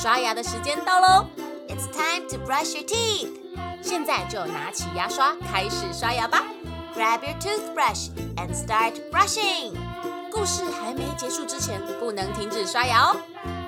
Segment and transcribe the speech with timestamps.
[0.00, 1.26] 刷牙的时间到喽！
[1.68, 3.30] It's time to brush your teeth。
[3.82, 6.42] 现在就拿起牙刷开始刷牙吧。
[6.94, 9.74] Grab your toothbrush and start brushing。
[10.30, 13.16] 故事还没结束之前，不能停止刷牙哦。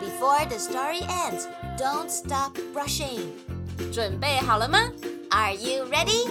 [0.00, 1.46] Before the story ends,
[1.79, 3.20] don't stop brushing。
[3.92, 4.79] 准备好了吗？
[5.30, 6.26] Are you ready?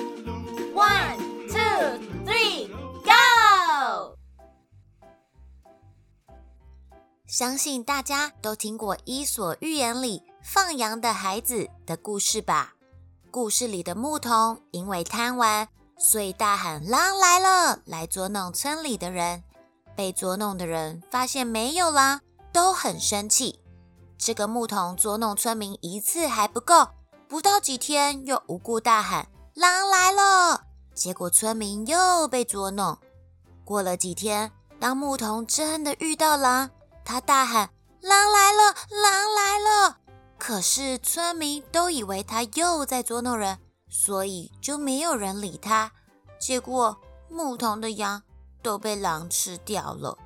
[0.73, 1.17] One,
[1.47, 2.69] two, three,
[7.32, 12.74] 相信大家都听过《伊索寓言》里放羊的孩子的故事吧？
[13.30, 19.42] 故事里的牧童因为贪玩，所以大喊“狼来了”来捉弄村里的人。
[19.96, 22.20] 被捉弄的人发现没有狼，
[22.52, 23.60] 都很生气。
[24.18, 26.86] 这个牧童捉弄村民一次还不够，
[27.28, 29.26] 不到几天又无故大喊
[29.56, 32.98] “狼来了”，结果村民又被捉弄。
[33.64, 36.68] 过了几天，当牧童真的遇到狼，
[37.04, 39.98] 他大喊“狼来了，狼来了”，
[40.38, 45.92] 可是村民都以为他又在捉弄人，所以就没有人理他。
[46.38, 46.96] 结果
[47.28, 48.22] 牧童的羊
[48.62, 50.18] 都被狼吃掉了。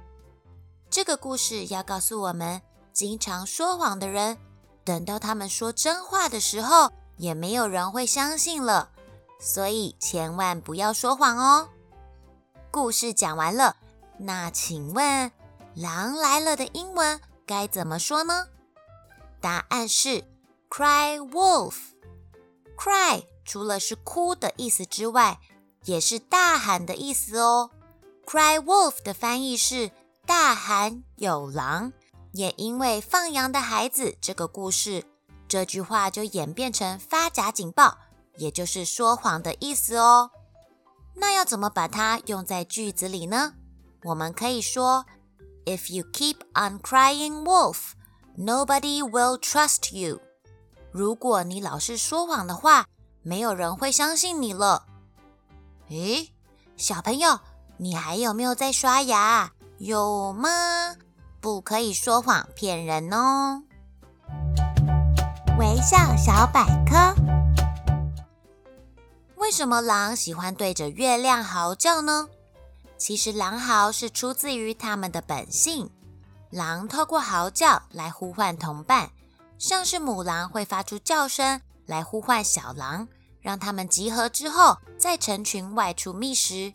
[0.88, 4.38] 这个故事要告诉我们，经常说谎的人，
[4.84, 8.90] 等到他们说真话的时候，也没有人会相信了。
[9.38, 11.68] 所以千万不要说谎哦。
[12.70, 13.76] 故事讲完了，
[14.18, 15.30] 那请问？
[15.76, 18.46] 狼来了的英文该怎么说呢？
[19.42, 20.24] 答案是
[20.70, 21.74] cry wolf。
[22.78, 25.38] cry 除了是哭的意思之外，
[25.84, 27.70] 也是大喊的意思哦。
[28.24, 29.90] cry wolf 的翻译是
[30.24, 31.92] 大喊有狼。
[32.32, 35.04] 也因为放羊的孩子这个故事，
[35.46, 37.98] 这句话就演变成发假警报，
[38.38, 40.30] 也就是说谎的意思哦。
[41.16, 43.52] 那要怎么把它用在句子里呢？
[44.04, 45.04] 我们可以说。
[45.66, 47.94] If you keep on crying wolf,
[48.38, 50.20] nobody will trust you.
[50.92, 52.86] 如果你老是说谎的话，
[53.22, 54.86] 没有人会相信你了。
[55.88, 56.32] 诶，
[56.76, 57.40] 小朋友，
[57.78, 59.50] 你还有没有在刷牙？
[59.78, 60.94] 有吗？
[61.40, 63.64] 不可以说谎骗人哦。
[65.58, 67.12] 微笑小百科：
[69.34, 72.28] 为什么狼喜欢对着月亮嚎叫呢？
[72.98, 75.90] 其实狼嚎是出自于它们的本性。
[76.50, 79.10] 狼透过嚎叫来呼唤同伴，
[79.58, 83.08] 像是母狼会发出叫声来呼唤小狼，
[83.40, 86.72] 让它们集合之后再成群外出觅食。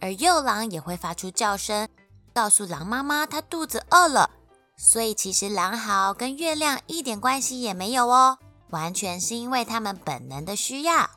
[0.00, 1.88] 而幼狼也会发出叫声，
[2.32, 4.30] 告诉狼妈妈它肚子饿了。
[4.76, 8.38] 所以其实狼嚎跟月亮一点关系也没有哦，
[8.70, 11.10] 完全是因为它们本能的需要。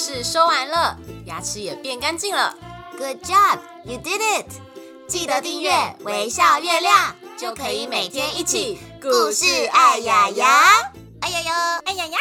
[0.00, 0.96] 故事说完了
[1.26, 2.56] 牙齿也变干净了。
[2.96, 4.46] Good job you did it
[5.06, 5.70] 记得订阅
[6.04, 10.48] 微笑月亮就可以每天一起故事爱牙牙
[11.20, 12.18] 爱牙牙爱牙牙